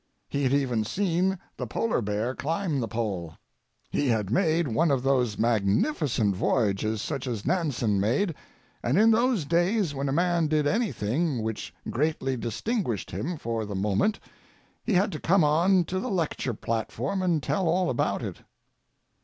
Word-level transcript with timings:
He 0.27 0.41
had 0.41 0.51
even 0.53 0.83
seen 0.83 1.37
the 1.57 1.67
polar 1.67 2.01
bear 2.01 2.33
climb 2.33 2.79
the 2.79 2.87
pole. 2.87 3.35
He 3.91 4.07
had 4.07 4.31
made 4.31 4.67
one 4.67 4.89
of 4.89 5.03
those 5.03 5.37
magnificent 5.37 6.35
voyages 6.35 7.03
such 7.03 7.27
as 7.27 7.45
Nansen 7.45 7.99
made, 7.99 8.33
and 8.81 8.97
in 8.97 9.11
those 9.11 9.45
days 9.45 9.93
when 9.93 10.09
a 10.09 10.11
man 10.11 10.47
did 10.47 10.65
anything 10.65 11.43
which 11.43 11.71
greatly 11.87 12.35
distinguished 12.35 13.11
him 13.11 13.37
for 13.37 13.63
the 13.63 13.75
moment 13.75 14.19
he 14.83 14.93
had 14.93 15.11
to 15.11 15.19
come 15.19 15.43
on 15.43 15.83
to 15.85 15.99
the 15.99 16.09
lecture 16.09 16.55
platform 16.55 17.21
and 17.21 17.43
tell 17.43 17.67
all 17.67 17.91
about 17.91 18.23
it. 18.23 18.37